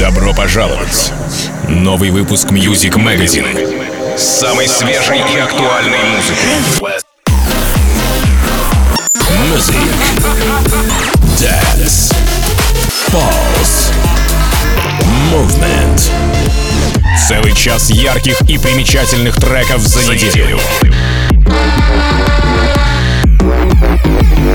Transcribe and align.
Добро 0.00 0.32
пожаловать! 0.32 1.12
Новый 1.68 2.10
выпуск 2.10 2.48
Music 2.48 2.94
Magazine 2.94 4.16
с 4.16 4.40
самой 4.40 4.66
свежей 4.66 5.18
и 5.18 5.38
актуальной 5.38 5.98
музыкой. 6.16 6.96
Music, 9.44 9.76
Dance, 11.38 12.14
Pulse, 13.08 13.92
Movement. 15.30 16.10
Целый 17.28 17.54
час 17.54 17.90
ярких 17.90 18.40
и 18.48 18.56
примечательных 18.56 19.36
треков 19.36 19.82
за 19.82 20.14
неделю. 20.14 20.58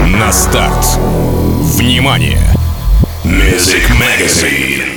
На 0.07 0.31
старт. 0.33 0.97
Внимание! 1.75 2.41
Music 3.23 3.87
Magazine. 3.99 4.94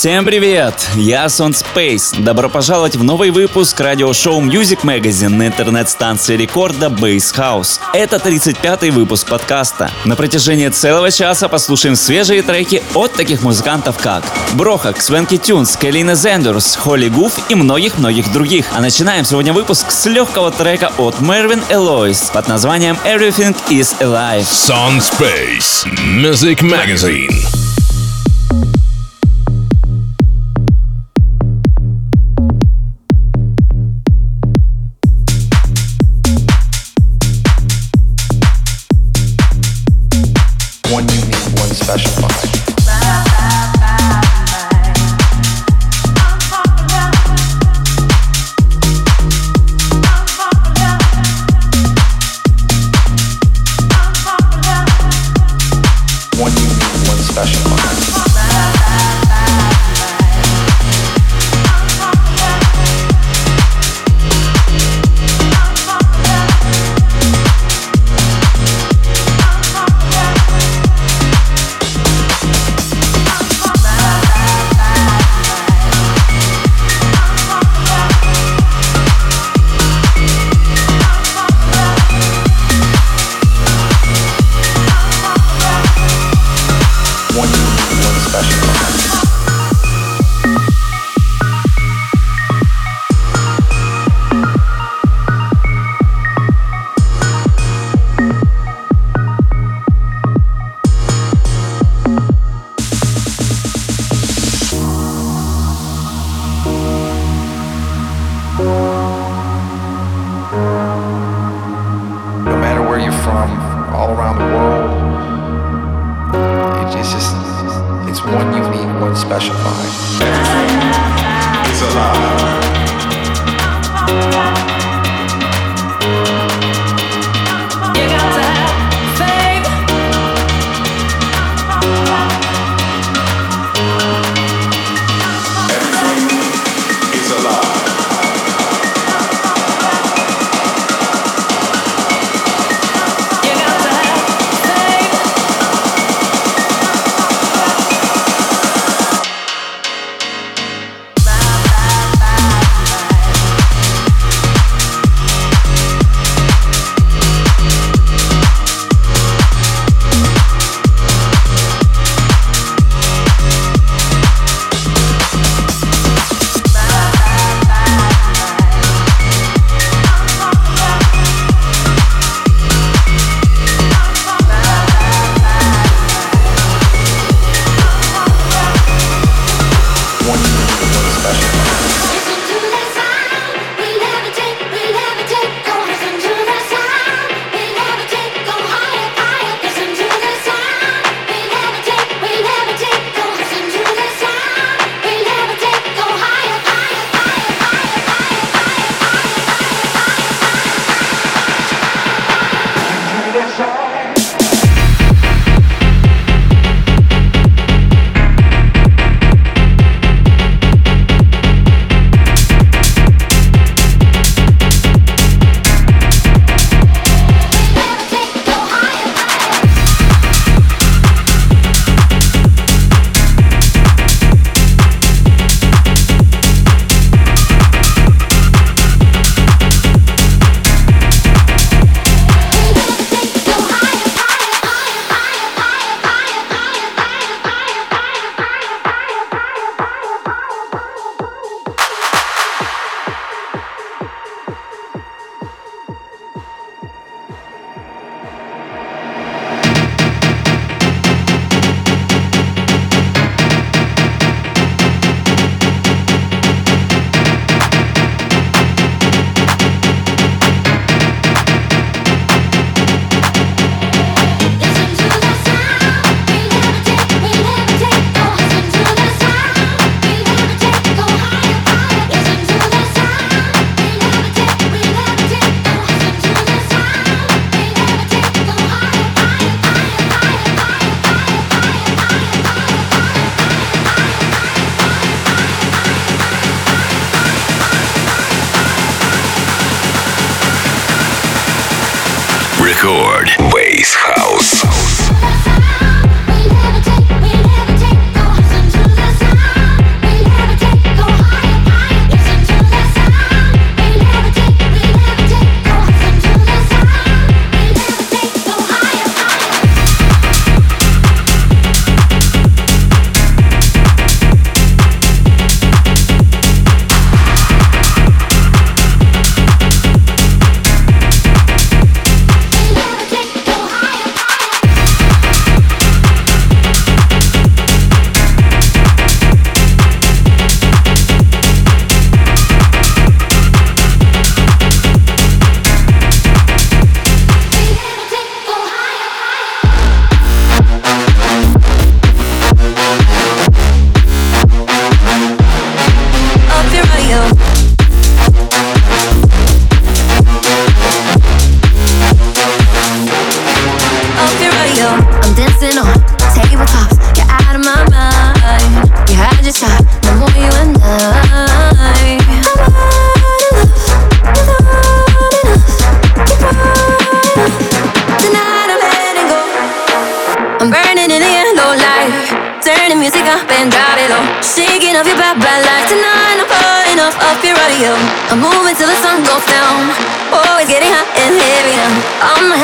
Всем 0.00 0.24
привет! 0.24 0.88
Я 0.94 1.28
Сон 1.28 1.52
Space. 1.52 2.18
Добро 2.22 2.48
пожаловать 2.48 2.96
в 2.96 3.04
новый 3.04 3.30
выпуск 3.30 3.78
радиошоу 3.78 4.40
Music 4.40 4.80
Magazine 4.80 5.28
на 5.28 5.48
интернет-станции 5.48 6.38
рекорда 6.38 6.86
Base 6.86 7.34
House. 7.36 7.78
Это 7.92 8.16
35-й 8.16 8.88
выпуск 8.88 9.28
подкаста. 9.28 9.90
На 10.06 10.16
протяжении 10.16 10.68
целого 10.68 11.10
часа 11.10 11.48
послушаем 11.48 11.96
свежие 11.96 12.40
треки 12.40 12.82
от 12.94 13.12
таких 13.12 13.42
музыкантов 13.42 13.98
как 13.98 14.24
Брохак, 14.54 15.02
Свенки 15.02 15.36
Тюнс, 15.36 15.76
Келлина 15.76 16.14
Зендерс, 16.14 16.76
Холли 16.76 17.10
Гуф 17.10 17.38
и 17.50 17.54
многих-многих 17.54 18.32
других. 18.32 18.68
А 18.72 18.80
начинаем 18.80 19.26
сегодня 19.26 19.52
выпуск 19.52 19.90
с 19.90 20.06
легкого 20.06 20.50
трека 20.50 20.92
от 20.96 21.20
Мервин 21.20 21.60
Элойс 21.68 22.30
под 22.32 22.48
названием 22.48 22.96
Everything 23.04 23.54
is 23.68 23.94
Alive. 24.00 24.46
Sun 24.50 24.98
Space 24.98 25.84
Music 26.16 26.62
Magazine. 26.62 27.59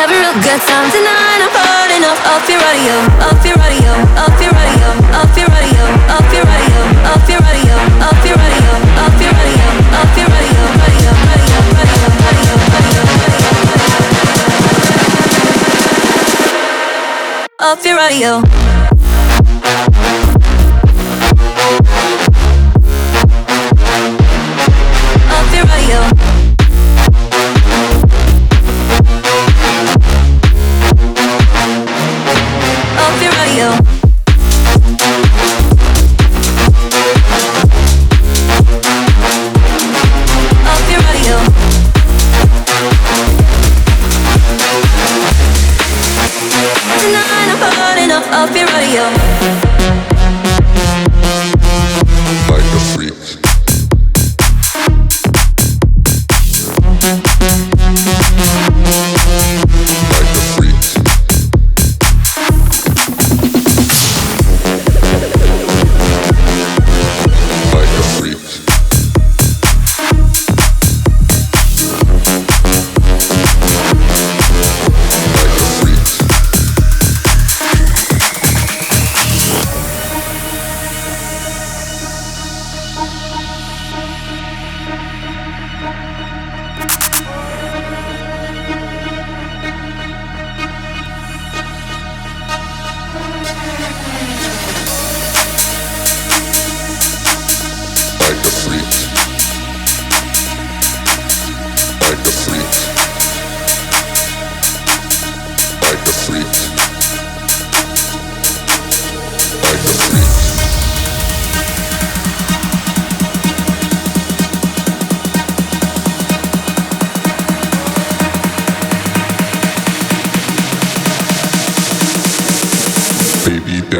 Having 0.06 0.22
a 0.22 0.30
real 0.30 0.38
good 0.38 0.62
time 0.62 0.86
tonight. 0.86 1.42
I'm 1.42 1.50
falling 1.50 2.06
off, 2.06 2.22
off 2.30 2.46
your 2.46 2.62
radio, 2.62 2.94
off 3.26 3.42
your 3.42 3.58
radio, 3.58 3.90
off 4.22 4.38
your 4.38 4.54
radio, 4.54 4.86
off 5.18 5.34
your 5.34 5.50
radio, 5.50 5.82
off 6.14 6.30
your 6.30 6.46
radio, 6.46 6.78
off 7.10 7.26
your 7.26 7.42
radio, 7.42 7.74
off 8.06 8.22
your 8.22 8.38
radio, 8.38 8.70
off 9.02 9.18
your 9.18 9.34
radio, 9.34 9.66
off 9.98 10.14
your 10.14 10.30
radio, 10.30 10.30
radio, 10.30 10.30
radio, 10.30 10.62
radio, 11.18 11.58
radio, 11.74 12.06
radio, 12.38 12.62
radio. 12.70 13.02
Off 17.58 17.82
your 17.84 17.98
radio. 17.98 18.46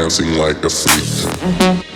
dancing 0.07 0.39
like 0.39 0.65
a 0.65 0.71
freak. 0.71 1.03
Mm-hmm. 1.03 1.96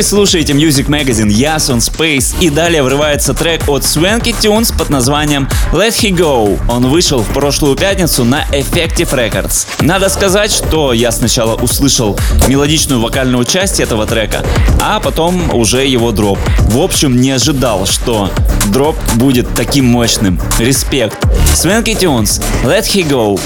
Вы 0.00 0.04
слушаете 0.04 0.54
Music 0.54 0.86
Magazine 0.86 1.28
Yes 1.28 1.68
on 1.68 2.24
и 2.40 2.48
далее 2.48 2.82
врывается 2.82 3.34
трек 3.34 3.68
от 3.68 3.82
Swanky 3.82 4.34
Tunes 4.34 4.74
под 4.74 4.88
названием 4.88 5.46
Let 5.72 5.90
He 5.90 6.08
Go. 6.08 6.58
Он 6.70 6.88
вышел 6.88 7.18
в 7.18 7.26
прошлую 7.34 7.76
пятницу 7.76 8.24
на 8.24 8.46
Effective 8.50 9.12
Records. 9.12 9.66
Надо 9.80 10.08
сказать, 10.08 10.52
что 10.52 10.94
я 10.94 11.12
сначала 11.12 11.54
услышал 11.54 12.18
мелодичную 12.48 12.98
вокальную 12.98 13.44
часть 13.44 13.78
этого 13.78 14.06
трека, 14.06 14.42
а 14.80 15.00
потом 15.00 15.54
уже 15.54 15.84
его 15.84 16.12
дроп. 16.12 16.38
В 16.60 16.78
общем, 16.80 17.20
не 17.20 17.32
ожидал, 17.32 17.84
что 17.84 18.30
дроп 18.72 18.96
будет 19.16 19.54
таким 19.54 19.84
мощным. 19.84 20.40
Респект. 20.58 21.22
Swanky 21.54 21.94
Tunes, 21.94 22.42
Let 22.64 22.84
He 22.84 23.06
Go. 23.06 23.38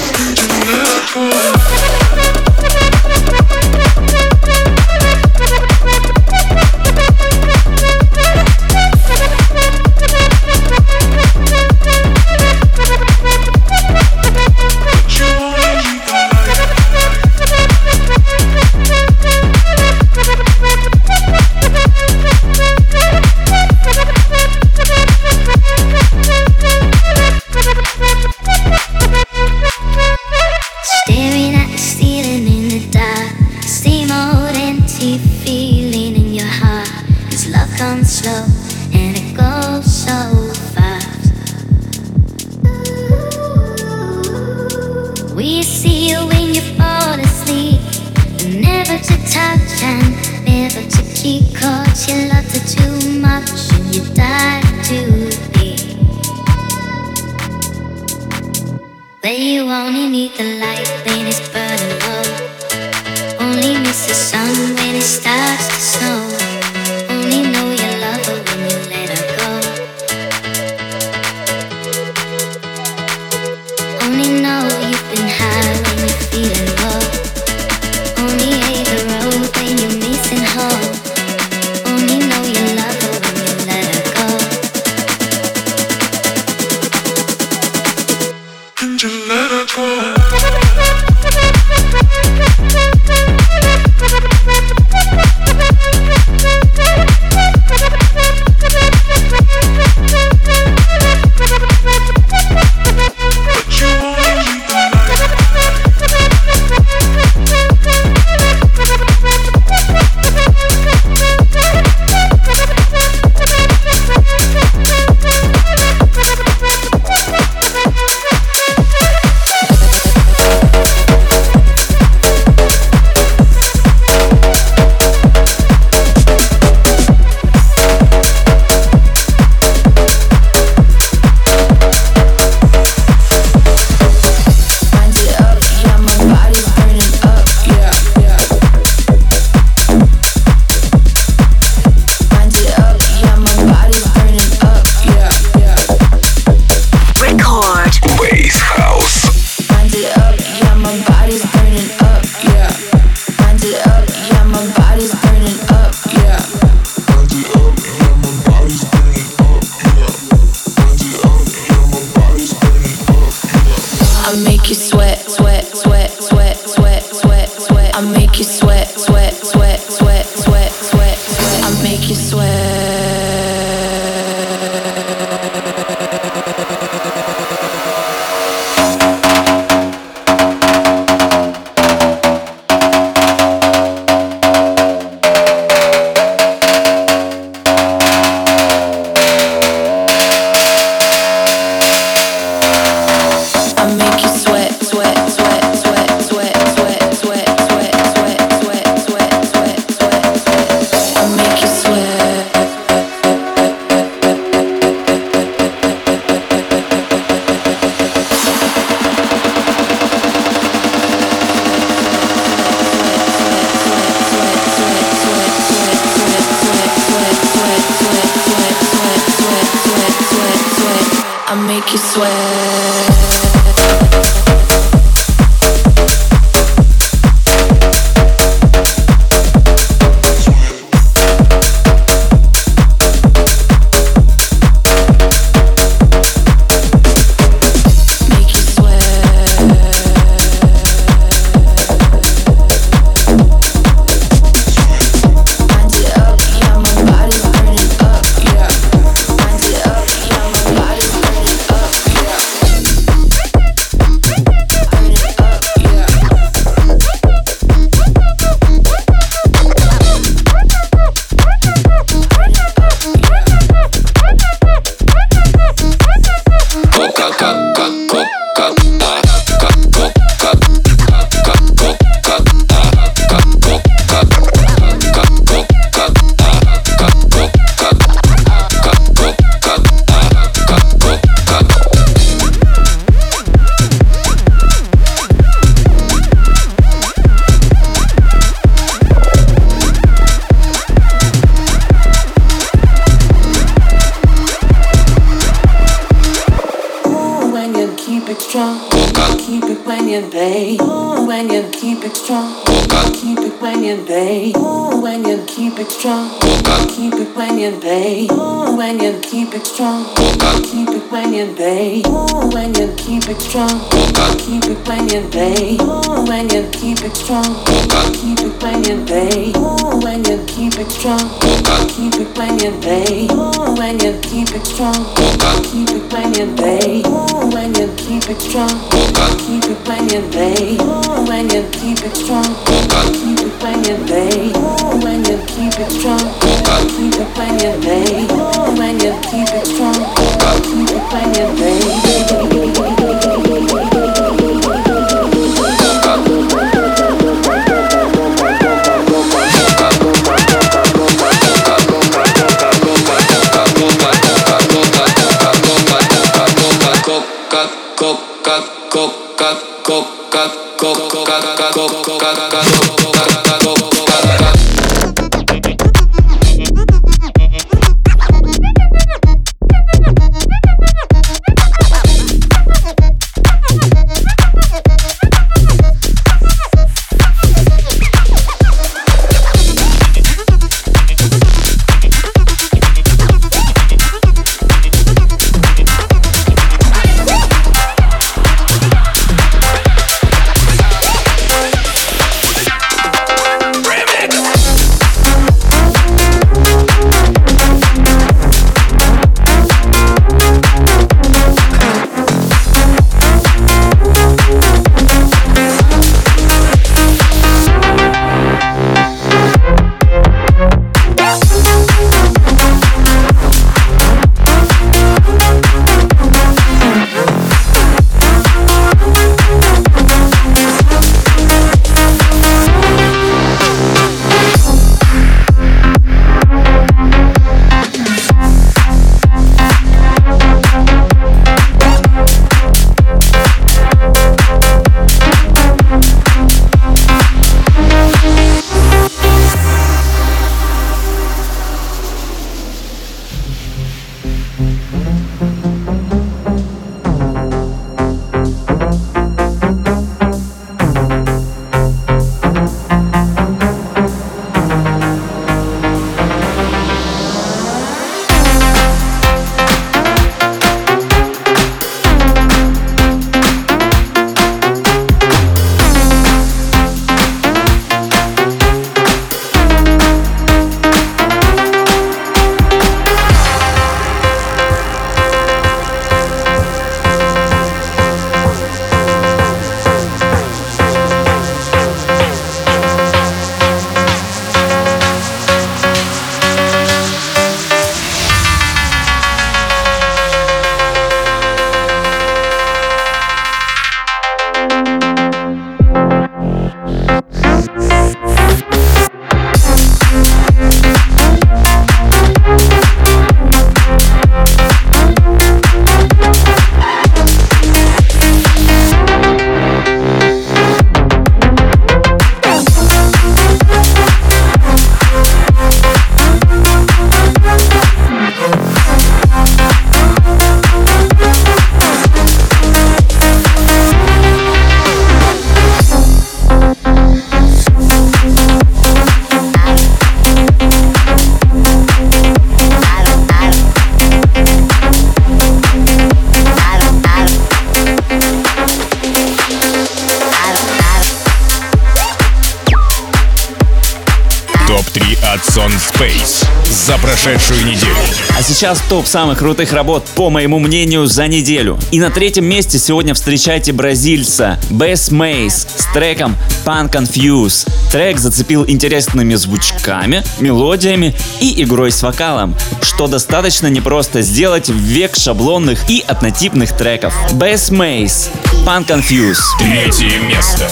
Прошедшую 547.25 547.65
неделю. 547.65 547.95
А 548.37 548.43
сейчас 548.43 548.83
топ 548.89 549.07
самых 549.07 549.39
крутых 549.39 549.73
работ, 549.73 550.05
по 550.15 550.29
моему 550.29 550.59
мнению, 550.59 551.07
за 551.07 551.27
неделю. 551.27 551.79
И 551.91 551.99
на 551.99 552.11
третьем 552.11 552.45
месте 552.45 552.79
сегодня 552.79 553.15
встречайте 553.15 553.73
бразильца 553.73 554.59
Бэс 554.69 555.11
Мейс 555.11 555.67
с 555.77 555.93
треком 555.95 556.37
Pan 556.67 556.91
Confuse. 556.91 557.67
Трек 557.91 558.19
зацепил 558.19 558.67
интересными 558.67 559.35
звучками, 559.37 560.23
мелодиями 560.39 561.15
и 561.41 561.63
игрой 561.63 561.93
с 561.93 562.03
вокалом, 562.03 562.55
что 562.83 563.07
достаточно 563.07 563.69
непросто 563.69 564.21
сделать 564.21 564.69
в 564.69 564.77
век 564.77 565.17
шаблонных 565.17 565.89
и 565.89 566.05
однотипных 566.07 566.77
треков. 566.77 567.15
Бэс 567.33 567.71
Мейс, 567.71 568.31
Pan 568.67 568.87
Confuse. 568.87 569.41
Третье 569.59 570.19
место. 570.21 570.69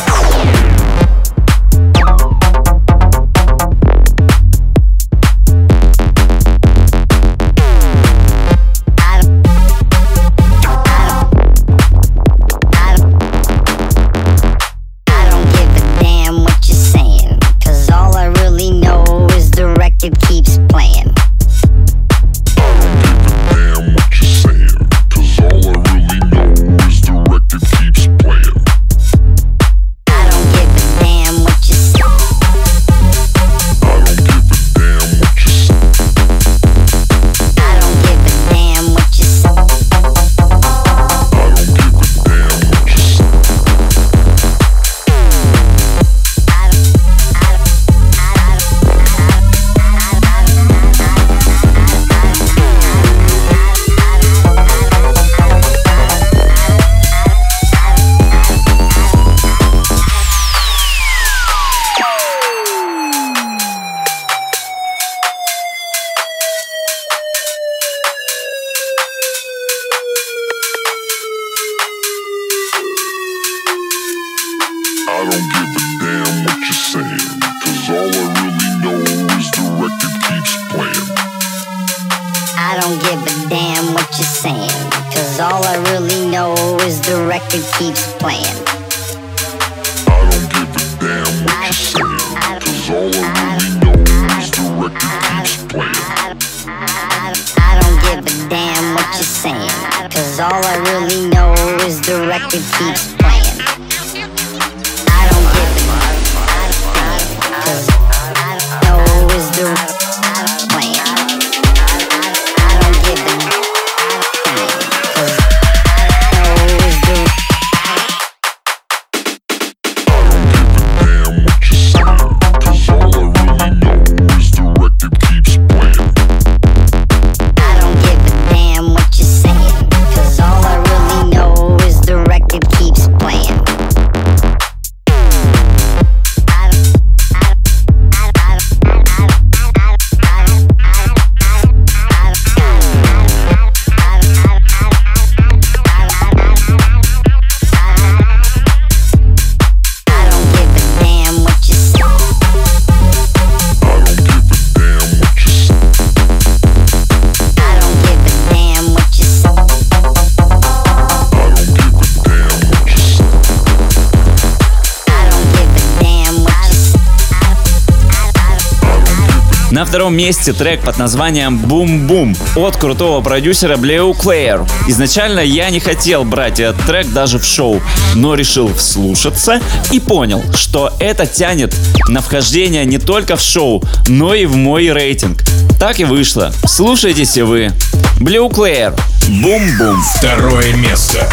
седьмом 170.13 170.17
месте 170.17 170.53
трек 170.53 170.81
под 170.83 170.99
названием 170.99 171.59
«Бум 171.59 172.07
Бум» 172.07 172.37
от 172.55 172.77
крутого 172.77 173.23
продюсера 173.23 173.77
Блеу 173.77 174.15
Клеер. 174.15 174.65
Изначально 174.89 175.41
я 175.41 175.71
не 175.71 175.81
хотел 175.81 176.25
брать 176.25 176.61
этот 176.61 176.85
трек 176.85 177.07
даже 177.13 177.39
в 177.39 177.45
шоу, 177.45 177.81
но 178.15 178.35
решил 178.35 178.73
вслушаться 178.75 179.61
и 179.91 180.01
понял, 180.01 180.43
что 180.55 180.93
это 180.99 181.27
тянет 181.27 181.75
на 182.09 182.21
вхождение 182.21 182.85
не 182.85 182.99
только 182.99 183.37
в 183.37 183.41
шоу, 183.41 183.83
но 184.07 184.35
и 184.35 184.45
в 184.45 184.55
мой 184.57 184.93
рейтинг. 184.93 185.43
Так 185.79 185.99
и 185.99 186.05
вышло. 186.05 186.53
Слушайтесь 186.67 187.37
и 187.37 187.43
вы. 187.43 187.71
Blue 188.19 188.51
Claire. 188.51 188.99
Бум-бум. 189.43 189.97
Второе 190.17 190.75
место. 190.75 191.29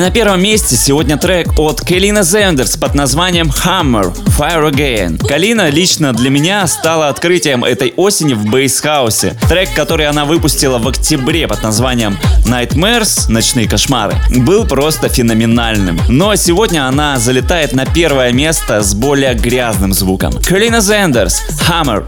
И 0.00 0.02
на 0.02 0.10
первом 0.10 0.42
месте 0.42 0.76
сегодня 0.76 1.18
трек 1.18 1.58
от 1.58 1.82
Калина 1.82 2.22
Зендерс 2.22 2.78
под 2.78 2.94
названием 2.94 3.48
Hammer 3.50 4.10
Fire 4.38 4.72
Again. 4.72 5.18
Калина 5.22 5.68
лично 5.68 6.14
для 6.14 6.30
меня 6.30 6.66
стала 6.68 7.08
открытием 7.08 7.64
этой 7.64 7.92
осени 7.98 8.32
в 8.32 8.46
бейсхаусе. 8.46 9.36
Трек, 9.46 9.74
который 9.74 10.06
она 10.06 10.24
выпустила 10.24 10.78
в 10.78 10.88
октябре 10.88 11.46
под 11.46 11.62
названием 11.62 12.16
Nightmares, 12.46 13.30
Ночные 13.30 13.68
кошмары, 13.68 14.16
был 14.38 14.66
просто 14.66 15.10
феноменальным. 15.10 16.00
Но 16.08 16.34
сегодня 16.36 16.88
она 16.88 17.18
залетает 17.18 17.74
на 17.74 17.84
первое 17.84 18.32
место 18.32 18.82
с 18.82 18.94
более 18.94 19.34
грязным 19.34 19.92
звуком. 19.92 20.32
Калина 20.32 20.80
Зендерс, 20.80 21.42
Hammer. 21.68 22.06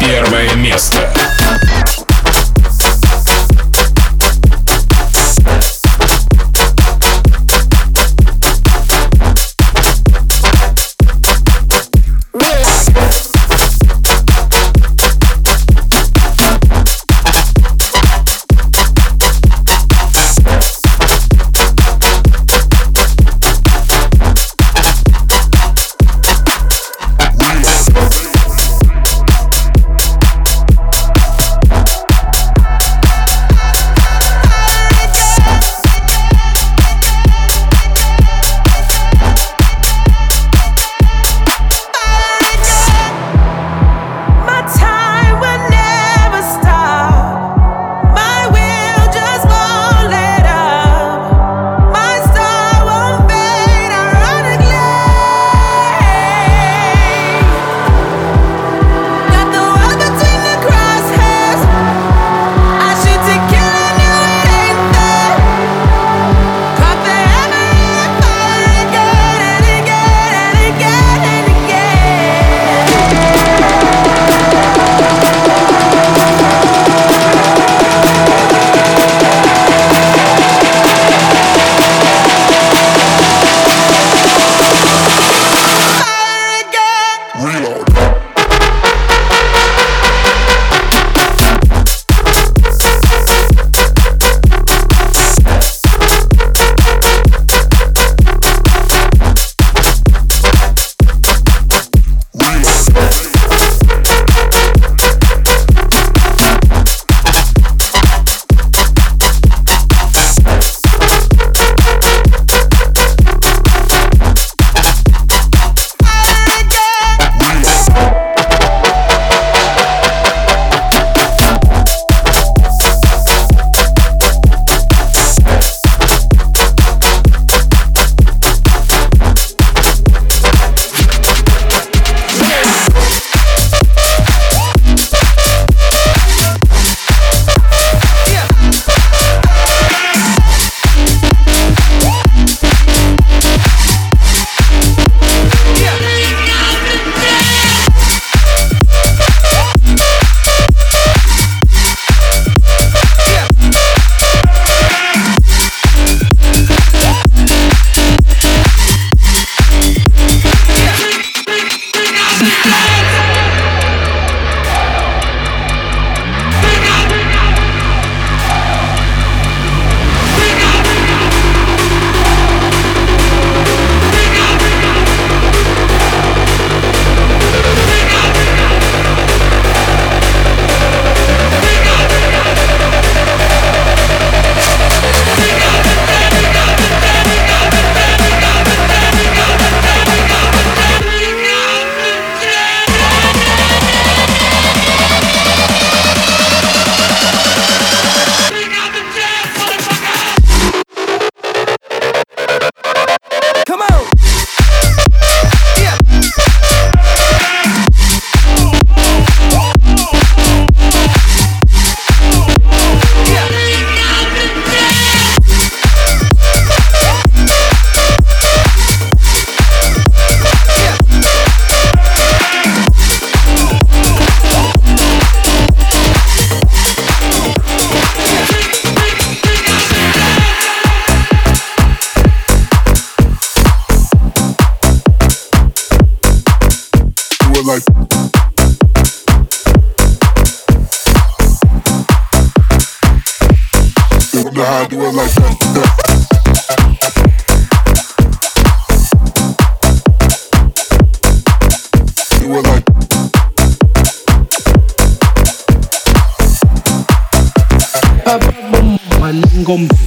Первое 0.00 0.54
место. 0.54 1.12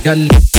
Dale. 0.06 0.55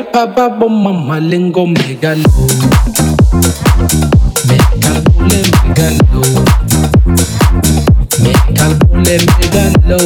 Kalpa 0.00 0.24
babo 0.26 0.68
mamalengo 0.68 1.66
megalo 1.66 2.32
Mekalbule 4.48 5.40
megalo 5.52 6.22
Mekalbule 8.22 9.14
megalo 9.28 10.00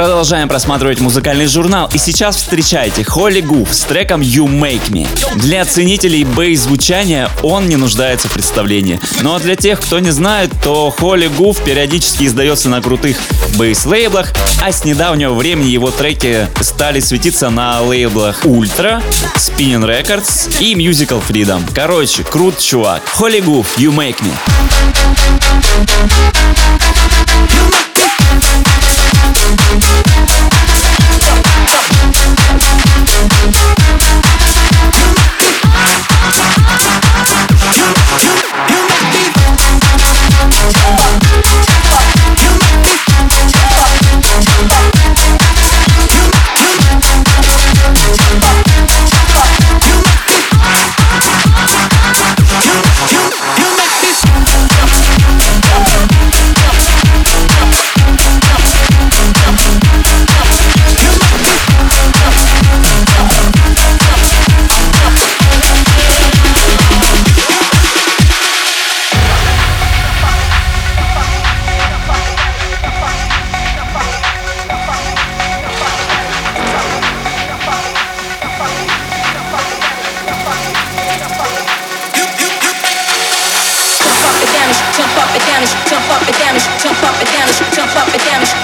Продолжаем 0.07 0.49
просматривать 0.49 1.01
музыкальный 1.01 1.49
журнал, 1.49 1.91
и 1.93 1.99
сейчас 1.99 2.37
встречайте 2.37 3.03
Холли 3.03 3.41
Гуф 3.41 3.75
с 3.75 3.81
треком 3.81 4.21
You 4.21 4.47
Make 4.47 4.89
Me. 4.91 5.09
Для 5.35 5.65
ценителей 5.65 6.23
бейс-звучания 6.23 7.29
он 7.43 7.69
не 7.69 7.75
нуждается 7.75 8.29
в 8.29 8.33
представлении. 8.33 9.01
Ну 9.23 9.35
а 9.35 9.41
для 9.41 9.57
тех, 9.57 9.81
кто 9.81 9.99
не 9.99 10.13
знает, 10.13 10.53
то 10.63 10.95
Холли 10.97 11.27
Гуф 11.27 11.61
периодически 11.65 12.23
издается 12.23 12.69
на 12.69 12.81
крутых 12.81 13.17
бейс-лейблах, 13.57 14.33
а 14.63 14.71
с 14.71 14.85
недавнего 14.85 15.35
времени 15.35 15.71
его 15.71 15.91
треки 15.91 16.47
стали 16.61 17.01
светиться 17.01 17.51
на 17.51 17.83
лейблах 17.83 18.45
Ultra, 18.45 19.03
Spinning 19.35 19.85
Records 19.85 20.57
и 20.61 20.77
Musical 20.77 21.21
Freedom. 21.29 21.63
Короче, 21.75 22.23
крут 22.23 22.61
чувак. 22.61 23.03
Холли 23.09 23.41
Гуф, 23.41 23.77
You 23.77 23.91
Make 23.91 24.21
Me. 24.21 24.31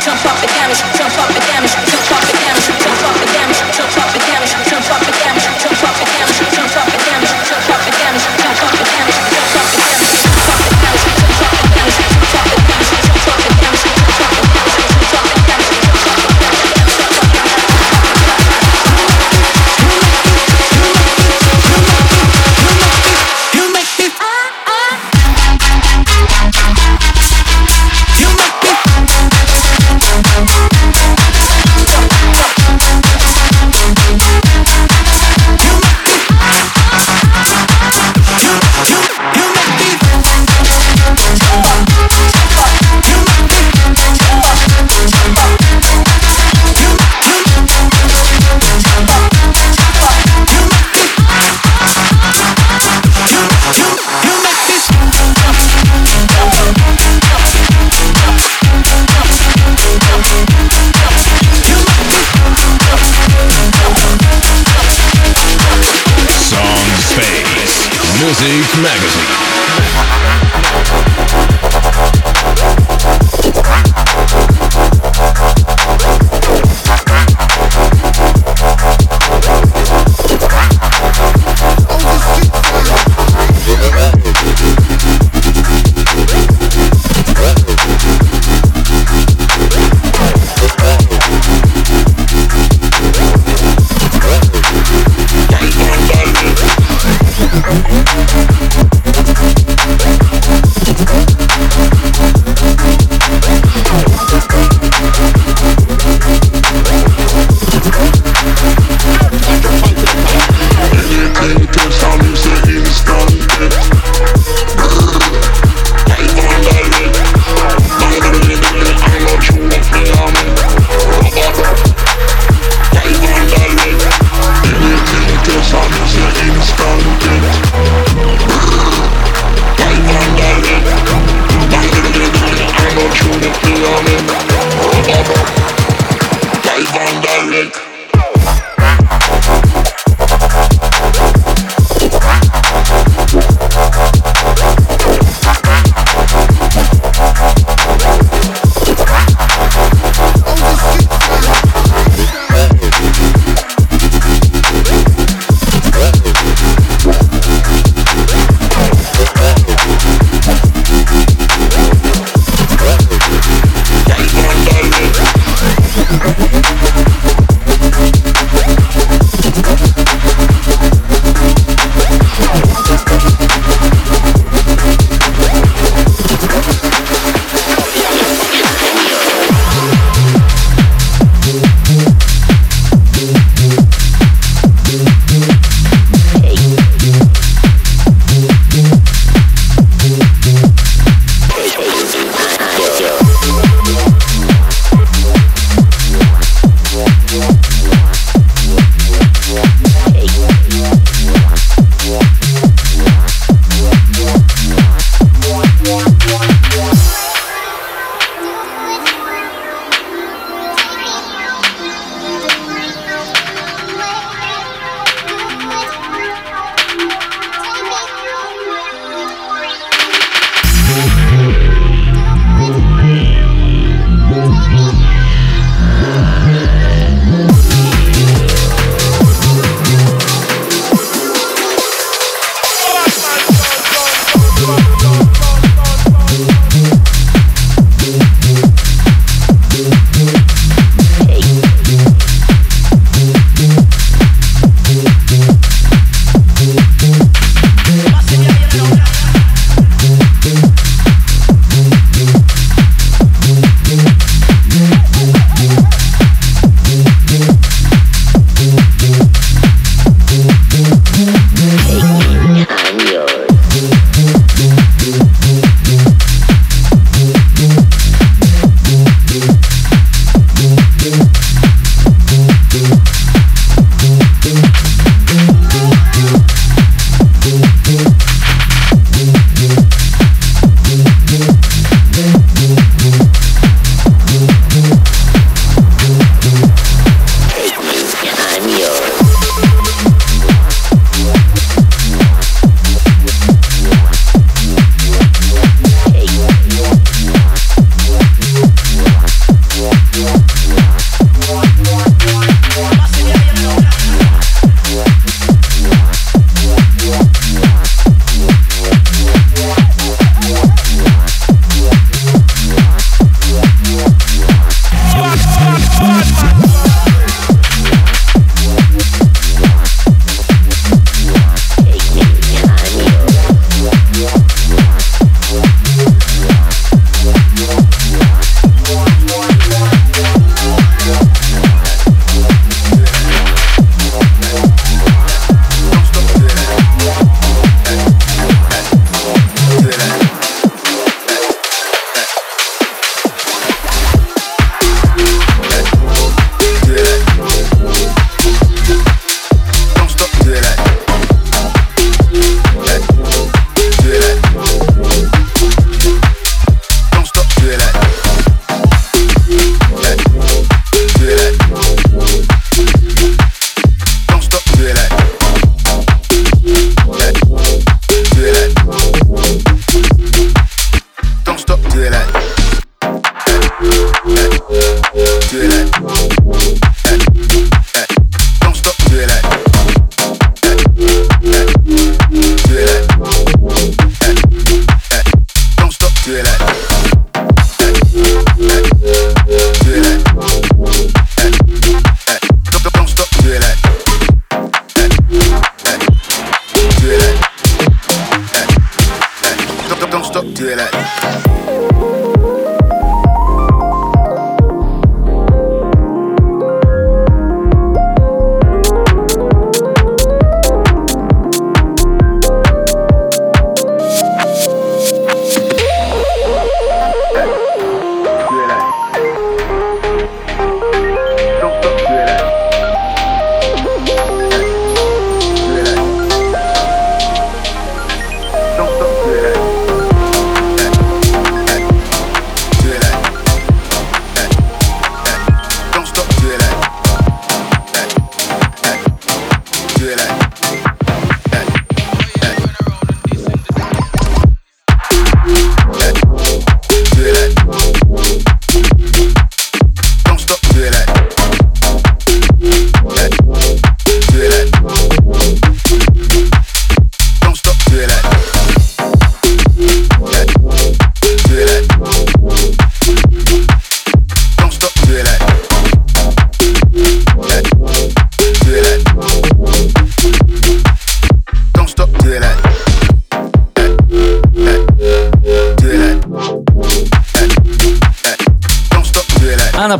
jump 0.05 0.25
up 0.27 0.52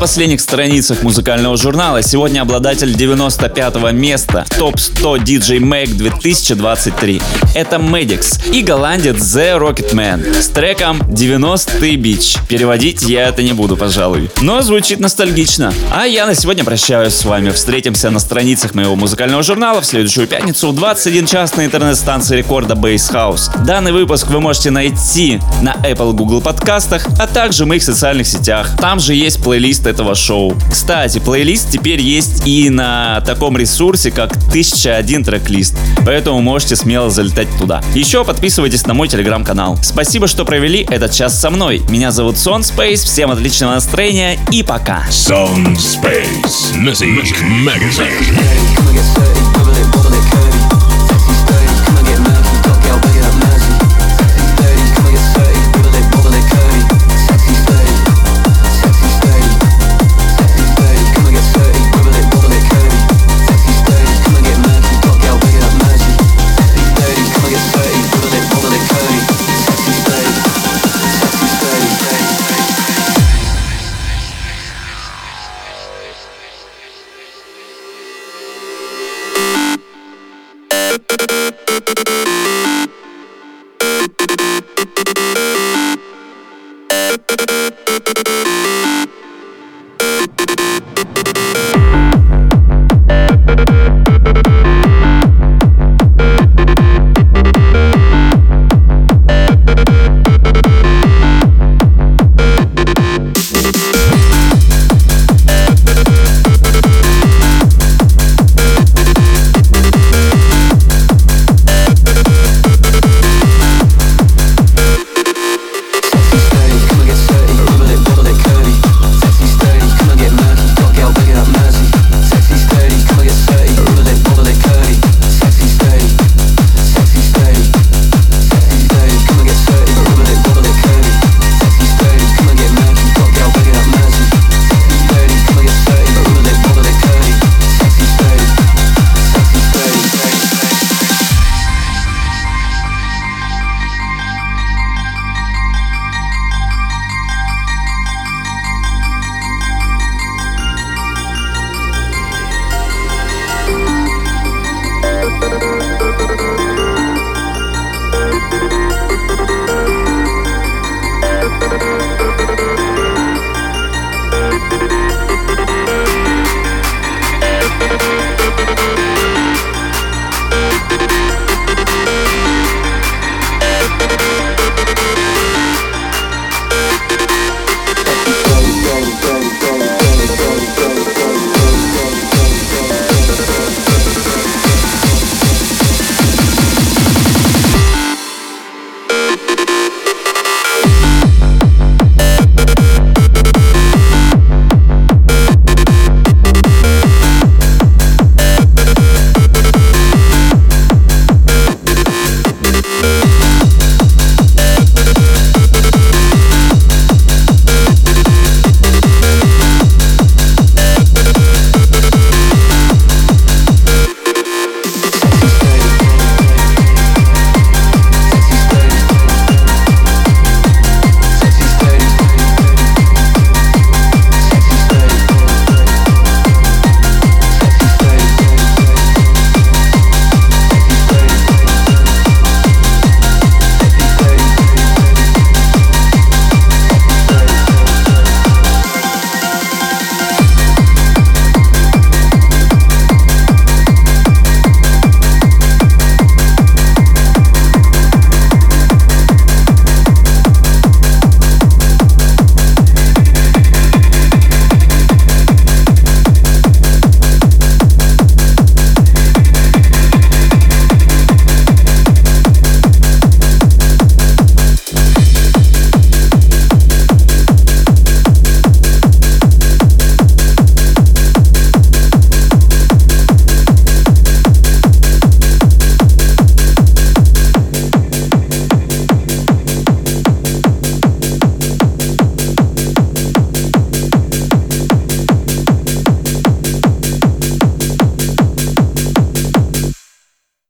последних 0.03 0.41
страницах 0.41 1.05
музыкального 1.05 1.57
журнала 1.57 2.03
сегодня 2.03 2.41
обладатель 2.41 2.93
95 2.93 3.93
места 3.93 4.45
топ-100 4.59 5.23
DJ 5.23 5.59
Mag 5.61 5.95
2023. 5.95 7.23
Это 7.55 7.77
Medix 7.77 8.53
и 8.53 8.63
голландец 8.63 9.19
The 9.19 9.61
Rocketman 9.61 10.43
с 10.43 10.49
треком 10.49 11.01
90 11.09 11.97
Бич. 11.99 12.37
Переводить 12.49 13.03
я 13.03 13.29
это 13.29 13.45
не 13.45 13.53
буду, 13.53 13.77
пожалуй. 13.77 14.29
Но 14.41 14.61
звучит 14.63 14.99
ностальгично. 14.99 15.73
А 15.93 16.05
я 16.05 16.27
на 16.27 16.35
сегодня 16.35 16.65
прощаюсь 16.65 17.15
с 17.15 17.25
вами. 17.25 17.51
Встретимся 17.51 18.11
на 18.11 18.19
страницах 18.19 18.75
моего 18.75 18.97
музыкального 18.97 19.45
журнала 19.45 19.83
в 19.83 19.87
следующую 19.87 20.27
пятницу 20.27 20.73
в 20.73 20.75
21 20.75 21.27
час 21.27 21.55
на 21.55 21.65
интернет-станции 21.65 22.39
рекорда 22.39 22.75
Base 22.75 23.13
House. 23.13 23.65
Данный 23.65 23.93
выпуск 23.93 24.27
вы 24.27 24.41
можете 24.41 24.73
найти 24.73 25.39
на 25.63 25.75
Apple 25.75 26.13
Google 26.13 26.41
подкастах, 26.41 27.07
а 27.21 27.29
также 27.29 27.67
в 27.67 27.69
моих 27.69 27.85
социальных 27.85 28.27
сетях. 28.27 28.71
Там 28.81 28.99
же 28.99 29.15
есть 29.15 29.41
плейлист 29.41 29.92
этого 29.93 30.15
шоу. 30.15 30.55
Кстати, 30.71 31.19
плейлист 31.19 31.71
теперь 31.71 32.01
есть 32.01 32.47
и 32.47 32.71
на 32.71 33.21
таком 33.21 33.57
ресурсе, 33.57 34.11
как 34.11 34.33
1001 34.49 35.25
трек-лист. 35.25 35.77
Поэтому 36.05 36.41
можете 36.41 36.77
смело 36.77 37.11
залетать 37.11 37.49
туда. 37.59 37.83
Еще 37.95 38.25
подписывайтесь 38.25 38.87
на 38.87 38.95
мой 38.95 39.09
телеграм-канал. 39.09 39.79
Спасибо, 39.83 40.27
что 40.27 40.45
провели 40.45 40.87
этот 40.91 41.13
час 41.13 41.39
со 41.39 41.51
мной. 41.51 41.83
Меня 41.89 42.11
зовут 42.11 42.39
Сон 42.39 42.63
Space. 42.63 43.05
Всем 43.05 43.31
отличного 43.31 43.75
настроения 43.75 44.39
и 44.51 44.63
пока. 44.63 45.05
Sound 45.11 45.77
Space 45.77 46.75
Music 46.75 47.35
Magazine. 47.65 49.52